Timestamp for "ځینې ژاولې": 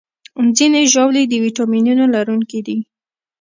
0.57-1.23